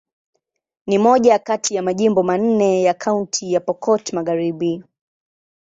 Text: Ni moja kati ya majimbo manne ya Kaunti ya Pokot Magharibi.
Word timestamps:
Ni 0.87 0.97
moja 0.99 1.39
kati 1.39 1.75
ya 1.75 1.81
majimbo 1.81 2.23
manne 2.23 2.81
ya 2.83 2.93
Kaunti 2.93 3.53
ya 3.53 3.59
Pokot 3.59 4.13
Magharibi. 4.13 4.83